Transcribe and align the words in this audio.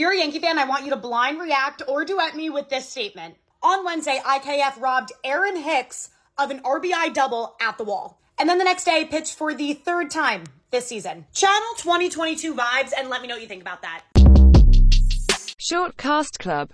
you're 0.00 0.12
a 0.12 0.16
Yankee 0.16 0.38
fan, 0.38 0.58
I 0.58 0.64
want 0.64 0.84
you 0.84 0.90
to 0.90 0.96
blind 0.96 1.38
react 1.38 1.82
or 1.86 2.06
duet 2.06 2.34
me 2.34 2.48
with 2.48 2.70
this 2.70 2.88
statement. 2.88 3.34
On 3.62 3.84
Wednesday, 3.84 4.18
IKF 4.24 4.80
robbed 4.80 5.12
Aaron 5.22 5.56
Hicks 5.56 6.08
of 6.38 6.50
an 6.50 6.60
RBI 6.60 7.12
double 7.12 7.54
at 7.60 7.76
the 7.76 7.84
wall. 7.84 8.18
And 8.38 8.48
then 8.48 8.56
the 8.56 8.64
next 8.64 8.84
day, 8.84 9.04
pitched 9.04 9.34
for 9.36 9.52
the 9.52 9.74
third 9.74 10.10
time 10.10 10.44
this 10.70 10.86
season. 10.86 11.26
Channel 11.34 11.74
2022 11.76 12.54
vibes, 12.54 12.92
and 12.96 13.10
let 13.10 13.20
me 13.20 13.28
know 13.28 13.34
what 13.34 13.42
you 13.42 13.48
think 13.48 13.60
about 13.60 13.82
that. 13.82 14.04
Short 15.58 15.98
Cast 15.98 16.38
Club 16.38 16.68